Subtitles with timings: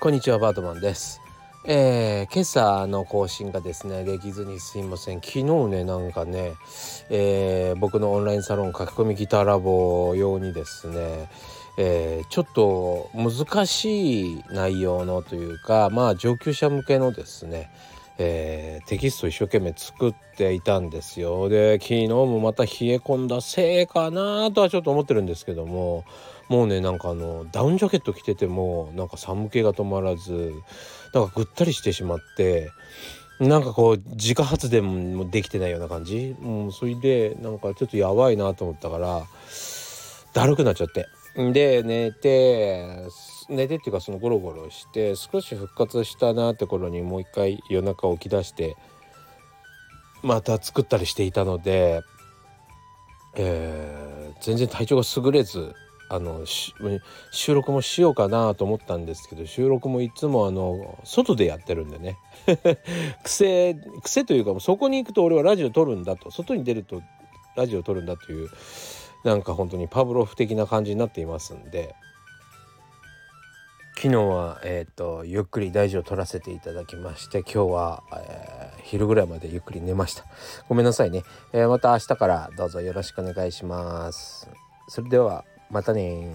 [0.00, 1.20] こんにちはバートマンです。
[1.66, 5.20] えー、今朝の更新がですねできずにすいません。
[5.20, 6.54] 昨日ねなんかね、
[7.10, 11.28] えー、僕のオンラインサロン書き込みギターラボ用にですね、
[11.76, 17.70] えー、ちょっと難しい内容のというかまあ上級者向けのですね
[18.22, 21.48] えー、テキスト一生懸命作っていたんですよ。
[21.48, 26.04] で昨日もまた冷え込んだせいかなとはちょっと思ってるんですけども
[26.48, 30.52] もうねなんかあのダウンジャケット着ててもなんか寒気が止まらず
[31.14, 32.70] なんかぐったりしてしまって
[33.40, 36.36] なんかこう自家発電もできてないような感じ？
[36.40, 39.22] もうそれでなんかちょっとやばいなと思ったから
[40.34, 41.06] だるくなっちゃって。
[41.36, 43.08] で寝て
[43.48, 48.76] 寝てっていうかそのゴロゴロして少し復活したなって頃にもう一回夜中起き出して
[50.22, 52.02] また作ったりしていたので、
[53.36, 55.74] えー、全然体調が優れず
[56.12, 56.44] あの
[57.30, 62.18] 収録もしようかなと思ったんですけど収録もいつもあの外でやってるんでね。
[63.22, 67.00] 癖癖というかそこに行くと俺はラジオ撮るんだと外に出ると
[67.56, 68.50] ラジオ撮るんだという
[69.24, 71.94] なんか本当にパブロフ的な感じになっていますんで。
[73.96, 80.24] 昨日は、えーと、ゆっくり大事を取らせていただきまして今日は、えー、昼ぐらいまでゆっくり寝ました。
[80.70, 84.48] ごめんなさいね、えー、また明日からどうぞよろしくお願いします。
[84.88, 86.34] それではまたね